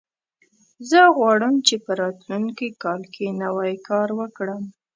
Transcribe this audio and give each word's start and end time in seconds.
زه 0.89 0.99
غواړم 1.17 1.55
چې 1.67 1.75
په 1.85 1.91
راتلونکي 2.01 2.67
کال 2.83 3.01
کې 3.13 3.37
نوی 3.43 3.73
کار 3.89 4.09
وکړم 4.19 4.63